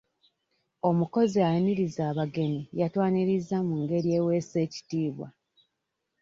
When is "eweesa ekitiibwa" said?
4.17-5.27